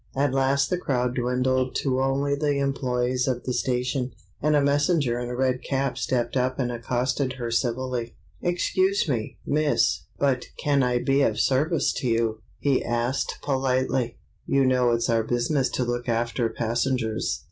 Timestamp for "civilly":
7.51-8.15